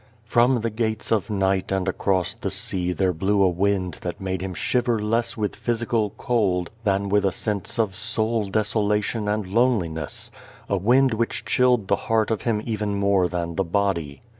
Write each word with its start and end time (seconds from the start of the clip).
From 0.23 0.61
the 0.61 0.71
gates 0.71 1.11
of 1.11 1.29
night 1.29 1.71
and 1.71 1.87
across 1.87 2.33
the 2.33 2.49
sea 2.49 2.91
there 2.91 3.13
blew 3.13 3.43
a 3.43 3.49
wind 3.51 3.99
that 4.01 4.19
made 4.19 4.41
him 4.41 4.55
shiver 4.55 4.99
less 4.99 5.37
with 5.37 5.55
physical 5.55 6.09
cold 6.17 6.71
than 6.83 7.07
with 7.07 7.23
a 7.23 7.31
sense 7.31 7.77
of 7.77 7.95
soul 7.95 8.49
desolation 8.49 9.27
and 9.27 9.45
loneliness; 9.45 10.31
a 10.67 10.77
wind 10.77 11.13
which 11.13 11.45
chilled 11.45 11.87
the 11.87 11.95
heart 12.09 12.31
of 12.31 12.41
him 12.41 12.63
even 12.65 12.95
more 12.95 13.27
than 13.27 13.53
the 13.57 13.63
body. 13.63 14.23